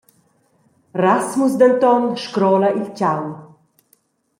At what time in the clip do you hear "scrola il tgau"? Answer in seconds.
2.23-3.23